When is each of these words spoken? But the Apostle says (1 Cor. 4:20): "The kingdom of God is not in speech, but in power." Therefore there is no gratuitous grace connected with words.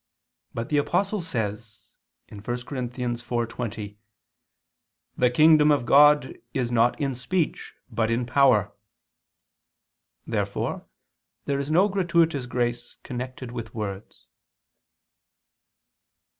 But 0.51 0.69
the 0.69 0.77
Apostle 0.79 1.21
says 1.21 1.89
(1 2.29 2.41
Cor. 2.41 2.55
4:20): 2.55 3.97
"The 5.15 5.29
kingdom 5.29 5.69
of 5.69 5.85
God 5.85 6.39
is 6.55 6.71
not 6.71 6.99
in 6.99 7.13
speech, 7.13 7.75
but 7.87 8.09
in 8.09 8.25
power." 8.25 8.73
Therefore 10.25 10.87
there 11.45 11.59
is 11.59 11.69
no 11.69 11.87
gratuitous 11.87 12.47
grace 12.47 12.97
connected 13.03 13.51
with 13.51 13.75
words. 13.75 14.25